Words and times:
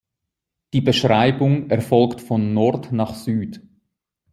Die 0.73 0.81
Beschreibung 0.81 1.69
erfolgt 1.69 2.21
von 2.21 2.55
Nord 2.55 2.91
nach 2.91 3.13
Süd. 3.13 3.61